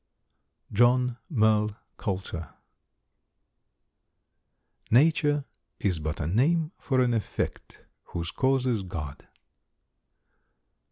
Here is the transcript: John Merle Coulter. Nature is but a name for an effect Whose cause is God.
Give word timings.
John 0.73 1.17
Merle 1.29 1.77
Coulter. 1.97 2.55
Nature 4.89 5.45
is 5.79 5.99
but 5.99 6.19
a 6.19 6.25
name 6.25 6.71
for 6.79 7.01
an 7.01 7.13
effect 7.13 7.83
Whose 8.05 8.31
cause 8.31 8.65
is 8.65 8.81
God. 8.81 9.27